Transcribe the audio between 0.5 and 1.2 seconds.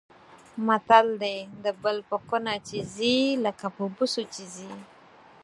متل